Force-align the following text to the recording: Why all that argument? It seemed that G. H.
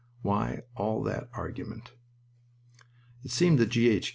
Why 0.23 0.63
all 0.75 1.03
that 1.03 1.29
argument? 1.33 1.91
It 3.23 3.29
seemed 3.29 3.59
that 3.59 3.67
G. 3.69 3.87
H. 3.87 4.09